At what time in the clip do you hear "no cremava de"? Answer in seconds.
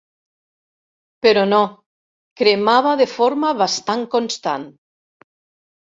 1.51-3.09